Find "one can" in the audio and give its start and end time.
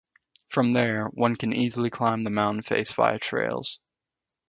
1.13-1.53